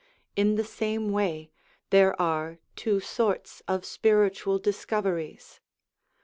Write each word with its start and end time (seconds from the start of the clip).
In 0.35 0.55
the 0.55 0.63
same 0.63 1.09
way, 1.11 1.51
there 1.91 2.19
are 2.19 2.57
two 2.75 2.99
sorts 2.99 3.61
of 3.67 3.85
spiritual 3.85 4.57
discoveries. 4.57 5.59